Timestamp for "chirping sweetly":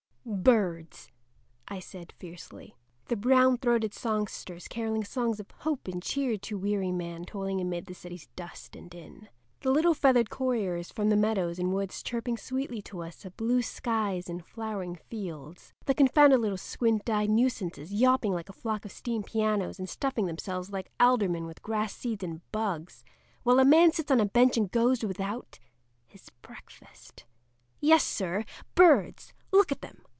12.03-12.83